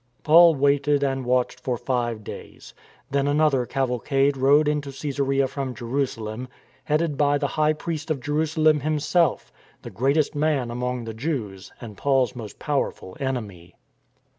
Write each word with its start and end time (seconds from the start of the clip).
Paul 0.23 0.55
waited 0.55 1.03
and 1.03 1.25
watched 1.27 1.59
for 1.59 1.77
five 1.77 2.23
days. 2.23 2.73
Then 3.11 3.27
an 3.27 3.39
other 3.39 3.67
cavalcade 3.67 4.35
rode 4.35 4.67
into 4.67 4.89
Csesarea 4.89 5.47
from 5.47 5.75
Jerusalem, 5.75 6.47
headed 6.85 7.17
by 7.17 7.37
the 7.37 7.49
high 7.53 7.73
priest 7.73 8.09
of 8.09 8.19
Jerusalem 8.19 8.79
himself, 8.79 9.51
the 9.83 9.91
greatest 9.91 10.33
man 10.33 10.71
among 10.71 11.03
the 11.03 11.13
Jews 11.13 11.71
and 11.79 11.97
Paul's 11.97 12.35
most 12.35 12.57
power 12.57 12.89
ful 12.89 13.15
enemy. 13.19 13.75